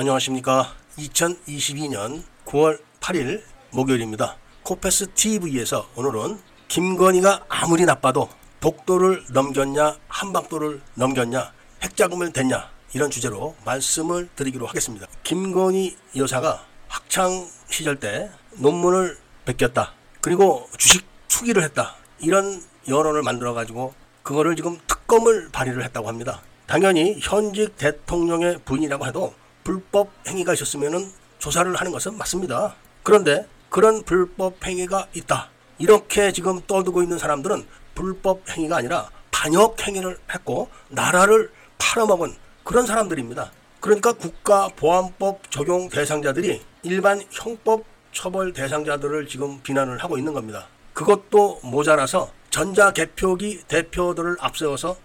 [0.00, 0.72] 안녕하십니까.
[0.96, 4.38] 2022년 9월 8일 목요일입니다.
[4.62, 6.38] 코페스 TV에서 오늘은
[6.68, 11.52] 김건희가 아무리 나빠도 독도를 넘겼냐 한방도를 넘겼냐
[11.82, 15.06] 핵자금을 댔냐 이런 주제로 말씀을 드리기로 하겠습니다.
[15.22, 19.92] 김건희 여사가 학창 시절 때 논문을 베꼈다.
[20.22, 21.96] 그리고 주식 투기를 했다.
[22.20, 23.92] 이런 여론을 만들어 가지고
[24.22, 26.40] 그거를 지금 특검을 발의를 했다고 합니다.
[26.66, 29.34] 당연히 현직 대통령의 부인이라고 해도
[29.70, 32.74] 불법 행위가 있었으면 조사를 하는 것은 맞습니다.
[33.04, 35.48] 그런데 그런 불법 행위가 있다.
[35.78, 43.52] 이렇게 지금 떠들고 있는 사람들은 불법 행위가 아니라 반역 행위를 했고 나라를 팔아먹은 그런 사람들입니다.
[43.78, 50.66] 그러니까 국가보안법 적용 대상자들이 일반 형법 처벌 대상자들을 지금 비난을 하고 있는 겁니다.
[50.94, 54.96] 그것도 모자라서 전자개표기 대표들을 앞세워서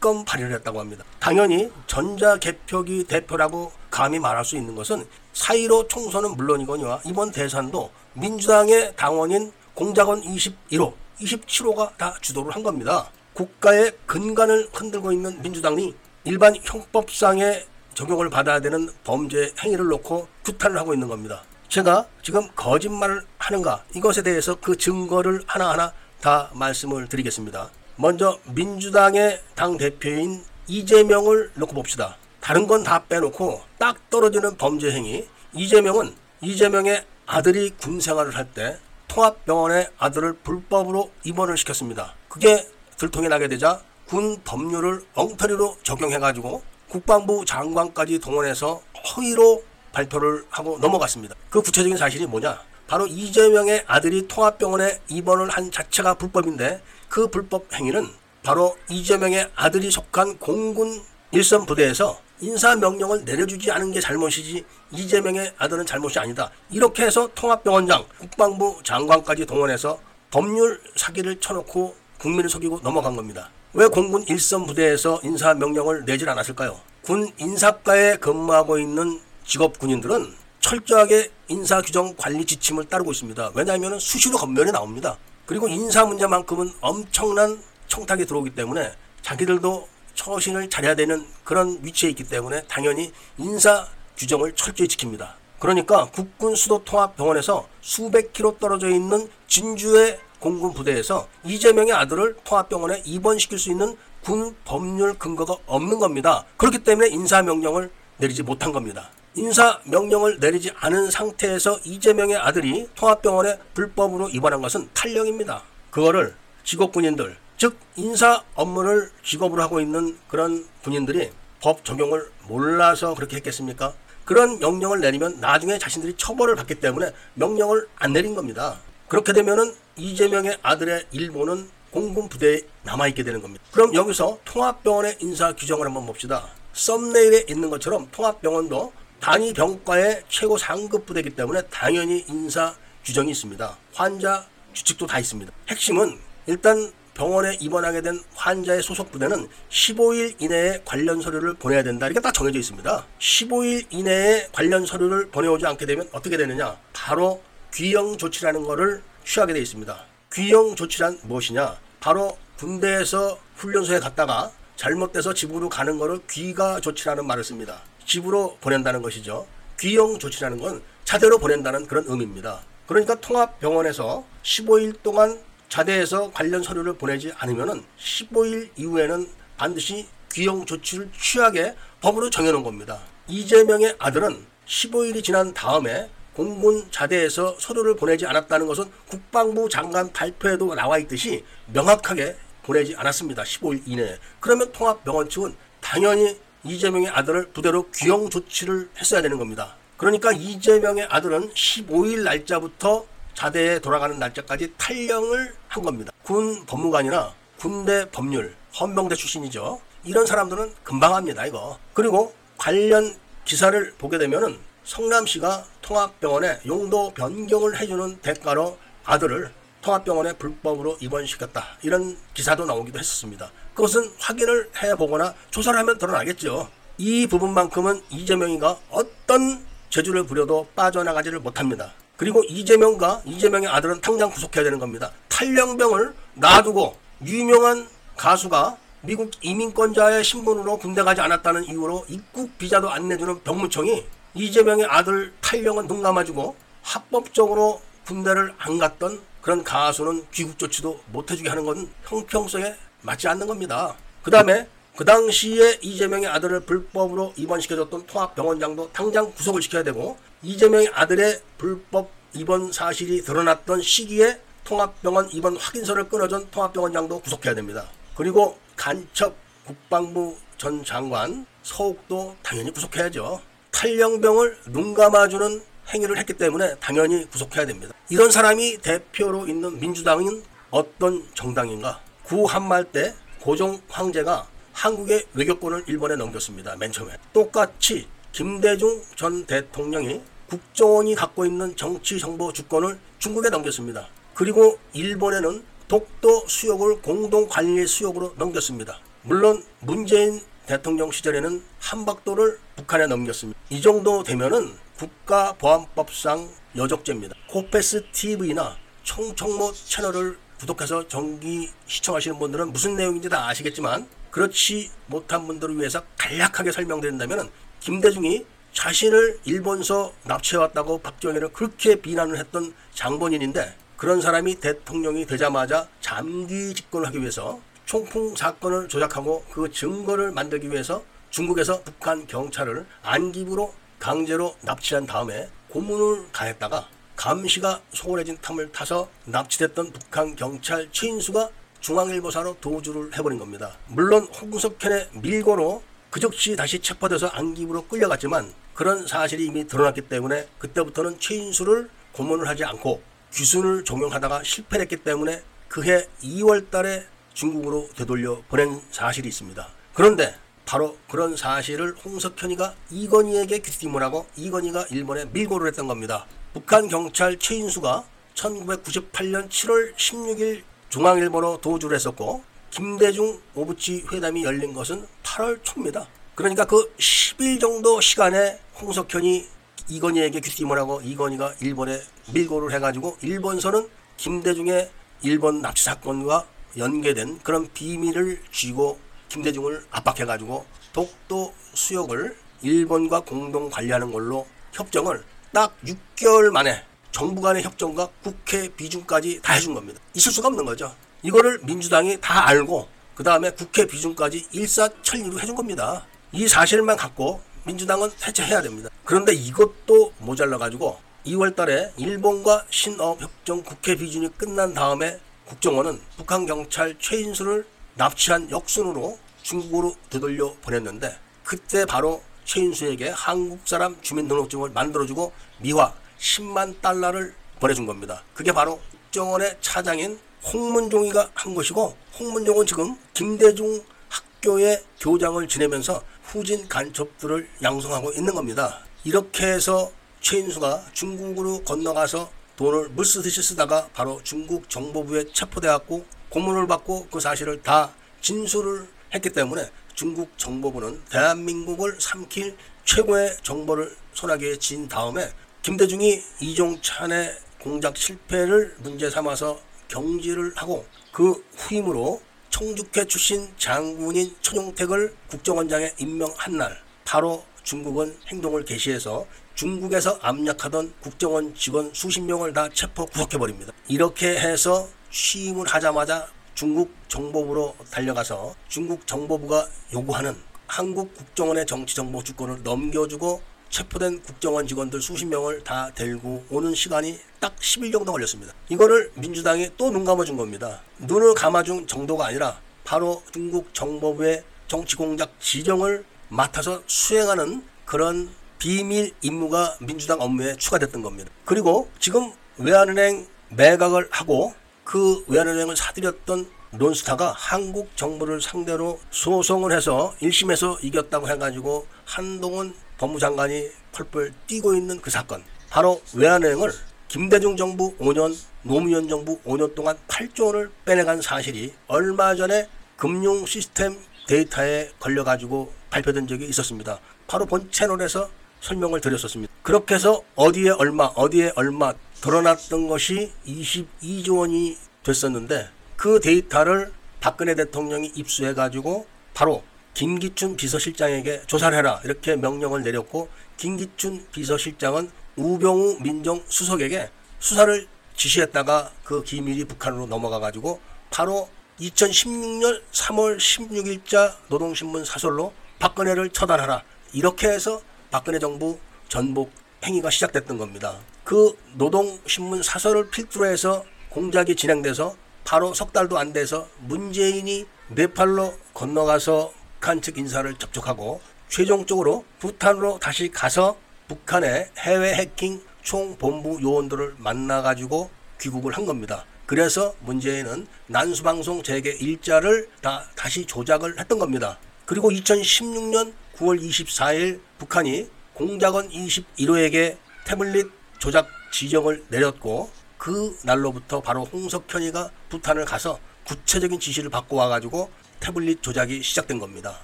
[0.00, 1.04] 특검 발의를 했다고 합니다.
[1.20, 9.52] 당연히 전자개표기 대표라고 감히 말할 수 있는 것은 사이로 총선은 물론이거니와 이번 대선도 민주당의 당원인
[9.74, 13.10] 공작원 21호, 27호가 다 주도를 한 겁니다.
[13.34, 15.94] 국가의 근간을 흔들고 있는 민주당이
[16.24, 21.42] 일반 형법상의 적용을 받아야 되는 범죄 행위를 놓고 규탄을 하고 있는 겁니다.
[21.68, 27.70] 제가 지금 거짓말을 하는가 이것에 대해서 그 증거를 하나하나 다 말씀을 드리겠습니다.
[28.00, 32.16] 먼저 민주당의 당 대표인 이재명을 놓고 봅시다.
[32.40, 35.28] 다른 건 다 빼놓고 딱 떨어지는 범죄 행위.
[35.52, 38.78] 이재명은 이재명의 아들이 군 생활을 할 때
[39.08, 42.14] 통합병원에 아들을 불법으로 입원을 시켰습니다.
[42.30, 48.80] 그게 들통이 나게 되자 군 법률을 엉터리로 적용해가지고 국방부 장관까지 동원해서
[49.14, 49.62] 허위로
[49.92, 51.34] 발표를 하고 넘어갔습니다.
[51.50, 52.62] 그 구체적인 사실이 뭐냐?
[52.86, 58.08] 바로 이재명의 아들이 통합병원에 입원을 한 자체가 불법인데 그 불법 행위는
[58.42, 65.84] 바로 이재명의 아들이 속한 공군 일선 부대에서 인사 명령을 내려주지 않은 게 잘못이지 이재명의 아들은
[65.84, 66.50] 잘못이 아니다.
[66.70, 69.98] 이렇게 해서 통합병원장, 국방부 장관까지 동원해서
[70.30, 73.50] 법률 사기를 쳐놓고 국민을 속이고 넘어간 겁니다.
[73.74, 76.80] 왜 공군 일선 부대에서 인사 명령을 내질 않았을까요?
[77.02, 83.50] 군 인사과에 근무하고 있는 직업 군인들은 철저하게 인사 규정 관리 지침을 따르고 있습니다.
[83.54, 85.18] 왜냐하면 수시로 검열이 나옵니다.
[85.50, 92.62] 그리고 인사 문제만큼은 엄청난 청탁이 들어오기 때문에 자기들도 처신을 잘해야 되는 그런 위치에 있기 때문에
[92.68, 93.84] 당연히 인사
[94.16, 95.30] 규정을 철저히 지킵니다.
[95.58, 103.58] 그러니까 국군 수도 통합병원에서 수백 킬로 떨어져 있는 진주의 공군 부대에서 이재명의 아들을 통합병원에 입원시킬
[103.58, 106.44] 수 있는 군 법률 근거가 없는 겁니다.
[106.58, 109.10] 그렇기 때문에 인사 명령을 내리지 못한 겁니다.
[109.36, 115.62] 인사 명령을 내리지 않은 상태에서 이재명의 아들이 통합병원에 불법으로 입원한 것은 탈령입니다.
[115.90, 121.30] 그거를 직업 군인들, 즉 인사 업무를 직업으로 하고 있는 그런 군인들이
[121.62, 123.94] 법 적용을 몰라서 그렇게 했겠습니까?
[124.24, 128.78] 그런 명령을 내리면 나중에 자신들이 처벌을 받기 때문에 명령을 안 내린 겁니다.
[129.08, 133.64] 그렇게 되면은 이재명의 아들의 일본은 공군 부대에 남아 있게 되는 겁니다.
[133.72, 136.48] 그럼 여기서 통합병원의 인사 규정을 한번 봅시다.
[136.72, 143.76] 썸네일에 있는 것처럼 통합병원도 단위 병과의 최고 상급 부대이기 때문에 당연히 인사 규정이 있습니다.
[143.94, 145.52] 환자 규칙도 다 있습니다.
[145.68, 152.06] 핵심은 일단 병원에 입원하게 된 환자의 소속 부대는 15일 이내에 관련 서류를 보내야 된다.
[152.06, 153.06] 이렇게 딱 정해져 있습니다.
[153.18, 156.78] 15일 이내에 관련 서류를 보내오지 않게 되면 어떻게 되느냐?
[156.94, 157.42] 바로
[157.74, 160.04] 귀형 조치라는 것을 취하게 되어 있습니다.
[160.32, 161.76] 귀형 조치란 무엇이냐?
[162.00, 167.82] 바로 군대에서 훈련소에 갔다가 잘못돼서 집으로 가는 것을 귀가 조치라는 말을 씁니다.
[168.10, 169.46] 집으로 보낸다는 것이죠.
[169.78, 172.60] 귀형 조치라는 건 자대로 보낸다는 그런 의미입니다.
[172.88, 181.76] 그러니까 통합병원에서 15일 동안 자대에서 관련 서류를 보내지 않으면 15일 이후에는 반드시 귀형 조치를 취하게
[182.00, 182.98] 법으로 정해놓은 겁니다.
[183.28, 190.98] 이재명의 아들은 15일이 지난 다음에 공군 자대에서 서류를 보내지 않았다는 것은 국방부 장관 발표에도 나와
[190.98, 193.44] 있듯이 명확하게 보내지 않았습니다.
[193.44, 194.18] 15일 이내에.
[194.40, 199.76] 그러면 통합병원 측은 당연히 이재명의 아들을 부대로 귀형 조치를 했어야 되는 겁니다.
[199.96, 206.12] 그러니까 이재명의 아들은 15일 날짜부터 자대에 돌아가는 날짜까지 탈령을 한 겁니다.
[206.22, 209.80] 군 법무관이나 군대 법률, 헌병대 출신이죠.
[210.04, 211.78] 이런 사람들은 금방 합니다, 이거.
[211.92, 213.14] 그리고 관련
[213.44, 219.52] 기사를 보게 되면은 성남시가 통합병원에 용도 변경을 해주는 대가로 아들을
[219.82, 221.78] 통합병원에 불법으로 입원시켰다.
[221.82, 223.50] 이런 기사도 나오기도 했었습니다.
[223.74, 226.68] 그것은 확인을 해보거나 조사를 하면 드러나겠죠.
[226.98, 231.92] 이 부분만큼은 이재명이가 어떤 재주를 부려도 빠져나가지를 못합니다.
[232.16, 235.10] 그리고 이재명과 이재명의 아들은 당장 구속해야 되는 겁니다.
[235.28, 243.42] 탈령병을 놔두고 유명한 가수가 미국 이민권자의 신분으로 군대 가지 않았다는 이유로 입국 비자도 안 내주는
[243.42, 251.30] 병무청이 이재명의 아들 탈령은 눈 감아주고 합법적으로 군대를 안 갔던 그런 가수는 귀국 조치도 못
[251.30, 253.96] 해주게 하는 건 형평성에 맞지 않는 겁니다.
[254.22, 261.40] 그 다음에 그 당시에 이재명의 아들을 불법으로 입원시켜줬던 통합병원장도 당장 구속을 시켜야 되고 이재명의 아들의
[261.58, 267.88] 불법 입원 사실이 드러났던 시기에 통합병원 입원 확인서를 끊어준 통합병원장도 구속해야 됩니다.
[268.14, 273.40] 그리고 간첩 국방부 전 장관 서욱도 당연히 구속해야죠.
[273.70, 277.94] 탈령병을 눈 감아주는 행위를 했기 때문에 당연히 구속해야 됩니다.
[278.10, 282.00] 이런 사람이 대표로 있는 민주당은 어떤 정당인가?
[282.30, 286.76] 구 한말 때 고종 황제가 한국의 외교권을 일본에 넘겼습니다.
[286.76, 287.16] 맨 처음에.
[287.32, 294.06] 똑같이 김대중 전 대통령이 국정원이 갖고 있는 정치 정보 주권을 중국에 넘겼습니다.
[294.32, 299.00] 그리고 일본에는 독도 수역을 공동 관리 수역으로 넘겼습니다.
[299.22, 303.58] 물론 문재인 대통령 시절에는 한박도를 북한에 넘겼습니다.
[303.70, 307.34] 이 정도 되면은 국가보안법상 여적죄입니다.
[307.48, 315.78] 코페스 TV나 청청모 채널을 구독해서 정기 시청하시는 분들은 무슨 내용인지 다 아시겠지만 그렇지 못한 분들을
[315.78, 325.26] 위해서 간략하게 설명드린다면 김대중이 자신을 일본서 납치해왔다고 박정희를 그렇게 비난을 했던 장본인인데 그런 사람이 대통령이
[325.26, 332.86] 되자마자 잠기 집권을 하기 위해서 총풍 사건을 조작하고 그 증거를 만들기 위해서 중국에서 북한 경찰을
[333.02, 336.86] 안기부로 강제로 납치한 다음에 고문을 가했다가
[337.20, 341.50] 감시가 소홀해진 탐을 타서 납치됐던 북한 경찰 최인수가
[341.80, 343.76] 중앙일보사로 도주를 해버린 겁니다.
[343.88, 351.20] 물론 홍석현의 밀고로 그 즉시 다시 체포돼서 안기부로 끌려갔지만 그런 사실이 이미 드러났기 때문에 그때부터는
[351.20, 353.02] 최인수를 고문을 하지 않고
[353.34, 359.68] 귀순을 종용하다가 실패했기 때문에 그해 2월 달에 중국으로 되돌려 보낸 사실이 있습니다.
[359.92, 366.26] 그런데 바로 그런 사실을 홍석현이가 이건희에게 귀띔을 하고 이건희가 일본에 밀고를 했던 겁니다.
[366.52, 368.04] 북한 경찰 최인수가
[368.34, 376.08] 1998년 7월 16일 중앙일보로 도주를 했었고 김대중 오부치 회담이 열린 것은 8월 초입니다.
[376.34, 379.46] 그러니까 그 10일 정도 시간에 홍석현이
[379.88, 382.00] 이건희에게 귀띔을 하고 이건희가 일본에
[382.32, 384.90] 밀고를 해가지고 일본서는 김대중의
[385.22, 394.46] 일본 납치 사건과 연계된 그런 비밀을 쥐고 김대중을 압박해가지고 독도 수역을 일본과 공동 관리하는 걸로
[394.72, 400.00] 협정을 딱 6개월 만에 정부 간의 협정과 국회 비준까지 다 해준 겁니다.
[400.14, 400.94] 있을 수가 없는 거죠.
[401.22, 406.06] 이거를 민주당이 다 알고 그 다음에 국회 비준까지 일사천리로 해준 겁니다.
[406.32, 408.88] 이 사실만 갖고 민주당은 해체해야 됩니다.
[409.04, 416.46] 그런데 이것도 모자라 가지고 2월 달에 일본과 신업 협정 국회 비준이 끝난 다음에 국정원은 북한
[416.46, 425.94] 경찰 최인수를 납치한 역순으로 중국으로 되돌려 보냈는데 그때 바로 최인수에게 한국 사람 주민등록증을 만들어주고 미화
[426.18, 428.24] 10만 달러를 보내준 겁니다.
[428.34, 430.18] 그게 바로 국정원의 차장인
[430.52, 438.80] 홍문종이가 한 것이고 홍문종은 지금 김대중 학교의 교장을 지내면서 후진 간첩들을 양성하고 있는 겁니다.
[439.04, 447.20] 이렇게 해서 최인수가 중국으로 건너가서 돈을 물쓰듯이 쓰다가 바로 중국 정보부에 체포되었고 고문을 받고 그
[447.20, 449.70] 사실을 다 진술을 했기 때문에
[450.00, 452.56] 중국 정보부는 대한민국을 삼킬
[452.86, 455.30] 최고의 정보를 손아귀에 쥔 다음에
[455.60, 465.92] 김대중이 이종찬의 공작 실패를 문제 삼아서 경질을 하고 그 후임으로 청주회 출신 장군인 천용택을 국정원장에
[465.98, 473.74] 임명한 날 바로 중국은 행동을 개시해서 중국에서 압력하던 국정원 직원 수십 명을 다 체포 구속해버립니다.
[473.86, 476.26] 이렇게 해서 취임을 하자마자
[476.60, 480.36] 중국 정보부로 달려가서 중국 정보부가 요구하는
[480.66, 483.40] 한국 국정원의 정치 정보 주권을 넘겨주고
[483.70, 488.52] 체포된 국정원 직원들 수십 명을 다 데리고 오는 시간이 딱 10일 정도 걸렸습니다.
[488.68, 490.82] 이거를 민주당이 또 눈 감아준 겁니다.
[490.98, 499.78] 눈을 감아준 정도가 아니라 바로 중국 정보부의 정치 공작 지정을 맡아서 수행하는 그런 비밀 임무가
[499.80, 501.30] 민주당 업무에 추가됐던 겁니다.
[501.46, 504.52] 그리고 지금 외환은행 매각을 하고
[504.90, 514.34] 그 외환은행을 사들였던 논스타가 한국 정부를 상대로 소송을 해서 1심에서 이겼다고 해가지고 한동훈 법무장관이 펄펄
[514.48, 515.44] 뛰고 있는 그 사건.
[515.68, 516.72] 바로 외환은행을
[517.06, 523.96] 김대중 정부 5년, 노무현 정부 5년 동안 8조 원을 빼내간 사실이 얼마 전에 금융 시스템
[524.26, 526.98] 데이터에 걸려가지고 발표된 적이 있었습니다.
[527.28, 528.28] 바로 본 채널에서
[528.60, 529.52] 설명을 드렸었습니다.
[529.62, 538.12] 그렇게 해서 어디에 얼마, 어디에 얼마 드러났던 것이 22조 원이 됐었는데 그 데이터를 박근혜 대통령이
[538.14, 539.62] 입수해 가지고 바로
[539.94, 547.86] 김기춘 비서실장에게 조사를 해라 이렇게 명령을 내렸고 김기춘 비서실장은 우병우 민정수석에게 수사를
[548.16, 551.48] 지시했다가 그 기밀이 북한으로 넘어가 가지고 바로
[551.80, 556.82] 2016년 3월 16일자 노동신문 사설로 박근혜를 처단하라
[557.14, 559.50] 이렇게 해서 박근혜 정부 전복
[559.84, 560.98] 행위가 시작됐던 겁니다.
[561.30, 569.52] 그 노동신문 사설을 필두로 해서 공작이 진행돼서 바로 석 달도 안 돼서 문재인이 네팔로 건너가서
[569.74, 573.76] 북한 측 인사를 접촉하고 최종적으로 부탄으로 다시 가서
[574.08, 578.10] 북한의 해외 해킹 총본부 요원들을 만나가지고
[578.40, 579.24] 귀국을 한 겁니다.
[579.46, 584.58] 그래서 문재인은 난수방송 재개 일자를 다 다시 조작을 했던 겁니다.
[584.84, 595.10] 그리고 2016년 9월 24일 북한이 공작원 21호에게 태블릿 조작 지정을 내렸고 그 날로부터 바로 홍석현이가
[595.30, 597.90] 부탄을 가서 구체적인 지시를 받고 와가지고
[598.20, 599.80] 태블릿 조작이 시작된 겁니다.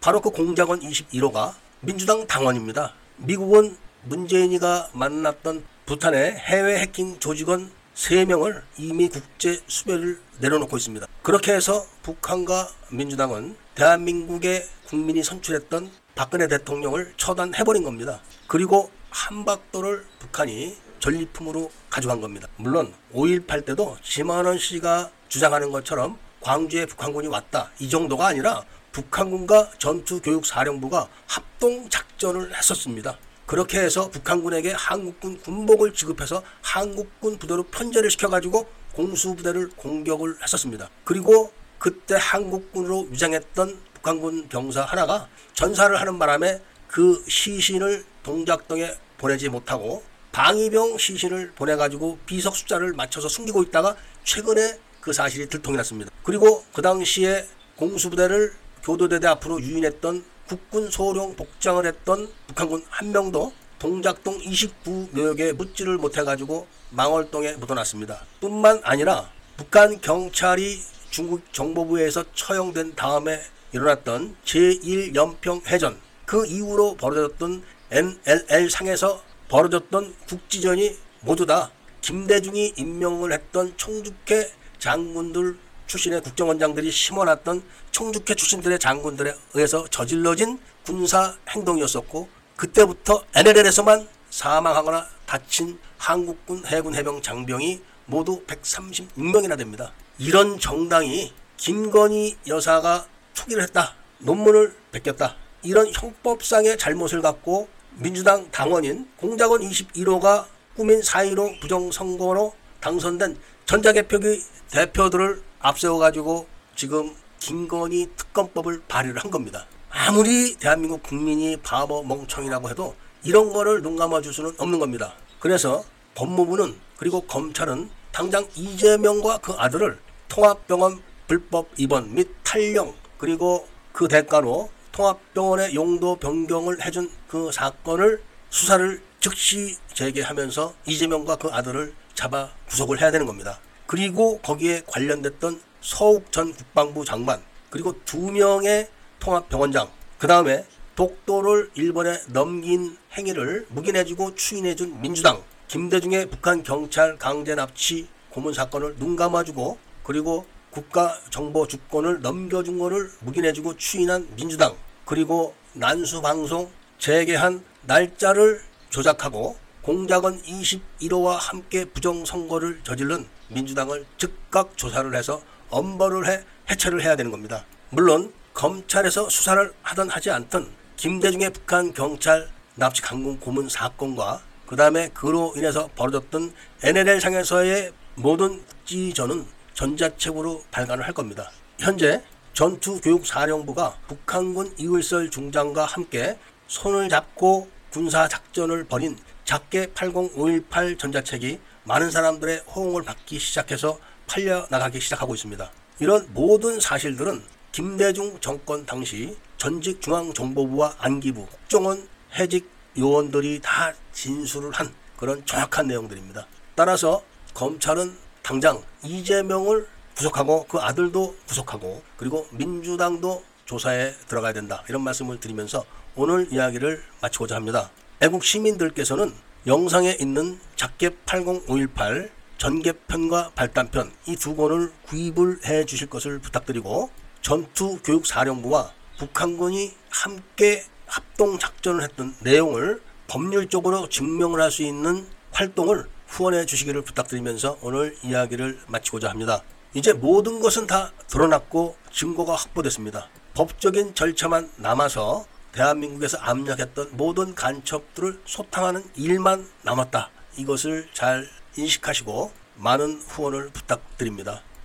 [0.00, 2.94] 바로 그 공작원 21호가 민주당 당원입니다.
[3.18, 11.06] 미국은 문재인이가 만났던 부탄의 해외 해킹 조직원 3명을 이미 국제 수배를 내려놓고 있습니다.
[11.22, 18.20] 그렇게 해서 북한과 민주당은 대한민국의 국민이 선출했던 박근혜 대통령을 처단해버린 겁니다.
[18.46, 22.48] 그리고 한박도를 북한이 전리품으로 가져간 겁니다.
[22.56, 31.08] 물론 5.18 때도 지만원 씨가 주장하는 것처럼 광주에 북한군이 왔다 이 정도가 아니라 북한군과 전투교육사령부가
[31.26, 33.18] 합동 작전을 했었습니다.
[33.46, 40.88] 그렇게 해서 북한군에게 한국군 군복을 지급해서 한국군 부대로 편제를 시켜가지고 공수부대를 공격을 했었습니다.
[41.04, 50.02] 그리고 그때 한국군으로 위장했던 북한군 병사 하나가 전사를 하는 바람에 그 시신을 동작동에 보내지 못하고
[50.36, 56.10] 방위병 시신을 보내가지고 비석 숫자를 맞춰서 숨기고 있다가 최근에 그 사실이 들통이 났습니다.
[56.22, 58.52] 그리고 그 당시에 공수부대를
[58.82, 67.52] 교도대대 앞으로 유인했던 국군 소령 복장을 했던 북한군 한 명도 동작동 29묘역에 묻지를 못해가지고 망월동에
[67.52, 68.22] 묻어났습니다.
[68.38, 73.40] 뿐만 아니라 북한 경찰이 중국 정보부에서 처형된 다음에
[73.72, 83.76] 일어났던 제1연평 해전 그 이후로 벌어졌던 NLL 상에서 벌어졌던 국지전이 모두 다 김대중이 임명을 했던
[83.76, 95.06] 총주회 장군들 출신의 국정원장들이 심어놨던 총주회 출신들의 장군들에 의해서 저질러진 군사 행동이었었고 그때부터 NLL에서만 사망하거나
[95.26, 99.92] 다친 한국군 해군 해병 장병이 모두 136명이나 됩니다.
[100.18, 103.94] 이런 정당이 김건희 여사가 투기를 했다.
[104.18, 105.36] 논문을 베꼈다.
[105.62, 110.44] 이런 형법상의 잘못을 갖고 민주당 당원인 공작원 21호가
[110.76, 119.66] 꾸민 4.15 부정선거로 당선된 전자개표기 대표들을 앞세워가지고 지금 김건희 특검법을 발의를 한 겁니다.
[119.88, 125.14] 아무리 대한민국 국민이 바보 멍청이라고 해도 이런 거를 눈 감아줄 수는 없는 겁니다.
[125.40, 125.82] 그래서
[126.14, 129.98] 법무부는 그리고 검찰은 당장 이재명과 그 아들을
[130.28, 139.00] 통합병원 불법 입원 및 탈령 그리고 그 대가로 통합병원의 용도 변경을 해준 그 사건을 수사를
[139.20, 143.58] 즉시 재개하면서 이재명과 그 아들을 잡아 구속을 해야 되는 겁니다.
[143.86, 148.88] 그리고 거기에 관련됐던 서욱 전 국방부 장관 그리고 두 명의
[149.20, 150.64] 통합병원장 그 다음에
[150.94, 159.16] 독도를 일본에 넘긴 행위를 묵인해주고 추인해준 민주당 김대중의 북한 경찰 강제 납치 고문 사건을 눈
[159.16, 168.60] 감아주고 그리고 국가 정보 주권을 넘겨준 거를 묵인해주고 추인한 민주당 그리고 난수 방송 재개한 날짜를
[168.90, 177.30] 조작하고 공작원 21호와 함께 부정선거를 저지른 민주당을 즉각 조사를 해서 엄벌을 해 해체를 해야 되는
[177.30, 177.64] 겁니다.
[177.90, 185.08] 물론 검찰에서 수사를 하든 하지 않든 김대중의 북한 경찰 납치 강공 고문 사건과 그 다음에
[185.14, 191.50] 그로 인해서 벌어졌던 NLL 상에서의 모든 국지전은 전자책으로 발간을 할 겁니다.
[191.78, 192.22] 현재
[192.54, 196.38] 전투교육사령부가 북한군 이울설 중장과 함께
[196.68, 205.00] 손을 잡고 군사 작전을 벌인 작게 80518 전자책이 많은 사람들의 호응을 받기 시작해서 팔려 나가기
[205.00, 205.70] 시작하고 있습니다.
[206.00, 207.42] 이런 모든 사실들은
[207.72, 212.68] 김대중 정권 당시 전직 중앙정보부와 안기부, 국정원 해직
[212.98, 216.46] 요원들이 다 진술을 한 그런 정확한 내용들입니다.
[216.74, 217.22] 따라서
[217.54, 224.82] 검찰은 당장 이재명을 구속하고 그 아들도 구속하고 그리고 민주당도 조사에 들어가야 된다.
[224.88, 225.84] 이런 말씀을 드리면서
[226.16, 227.90] 오늘 이야기를 마치고자 합니다.
[228.22, 229.34] 애국 시민들께서는
[229.66, 237.10] 영상에 있는 작게 80518 전개편과 발단편 이 두 권을 구입을 해 주실 것을 부탁드리고
[237.42, 247.02] 전투교육사령부와 북한군이 함께 합동 작전을 했던 내용을 법률적으로 증명을 할 수 있는 활동을 후원해 주시기를
[247.02, 249.62] 부탁드리면서 오늘 이야기를 마치고자 합니다.
[249.94, 253.28] 이제 모든 것은 다 드러났고 증거가 확보됐습니다.
[253.54, 260.30] 법적인 절차만 남아서 대한민국에서 압력했던 모든 간첩들을 소탕하는 일만 남았다.
[260.56, 264.62] 이것을 잘 인식하시고 많은 후원을 부탁드립니다.